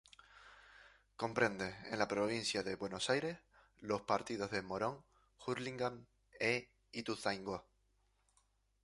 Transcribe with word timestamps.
Comprende 1.15 1.67
-en 1.85 1.99
la 1.99 2.07
provincia 2.07 2.63
de 2.63 2.73
Buenos 2.75 3.11
Aires- 3.11 3.37
los 3.81 4.01
partidos 4.01 4.49
de 4.49 4.63
Morón, 4.63 5.05
Hurlingham 5.45 6.07
e 6.39 6.71
Ituzaingó. 6.91 7.67